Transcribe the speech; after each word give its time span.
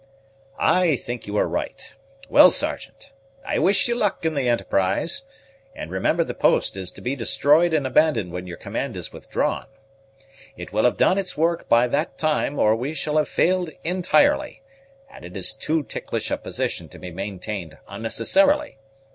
"I 0.57 0.95
think 0.95 1.27
you 1.27 1.37
are 1.37 1.47
right. 1.47 1.93
Well, 2.27 2.49
Sergeant, 2.49 3.11
I 3.45 3.59
wish 3.59 3.87
you 3.87 3.93
good 3.93 3.99
luck 3.99 4.25
in 4.25 4.33
the 4.33 4.49
enterprise; 4.49 5.21
and 5.75 5.91
remember 5.91 6.23
the 6.23 6.33
post 6.33 6.75
is 6.75 6.89
to 6.93 7.01
be 7.01 7.15
destroyed 7.15 7.71
and 7.71 7.85
abandoned 7.85 8.31
when 8.31 8.47
your 8.47 8.57
command 8.57 8.97
is 8.97 9.13
withdrawn. 9.13 9.67
It 10.57 10.73
will 10.73 10.85
have 10.85 10.97
done 10.97 11.19
its 11.19 11.37
work 11.37 11.69
by 11.69 11.85
that 11.89 12.17
time, 12.17 12.57
or 12.57 12.75
we 12.75 12.95
shall 12.95 13.17
have 13.17 13.29
failed 13.29 13.69
entirely, 13.83 14.63
and 15.07 15.23
it 15.23 15.37
is 15.37 15.53
too 15.53 15.83
ticklish 15.83 16.31
a 16.31 16.37
position 16.39 16.89
to 16.89 16.97
be 16.97 17.11
maintained 17.11 17.77
unnecessarily. 17.87 18.79